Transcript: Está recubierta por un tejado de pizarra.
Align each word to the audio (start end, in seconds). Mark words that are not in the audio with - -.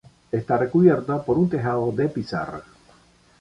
Está 0.31 0.57
recubierta 0.57 1.23
por 1.23 1.37
un 1.37 1.47
tejado 1.47 1.91
de 1.91 2.09
pizarra. 2.09 2.63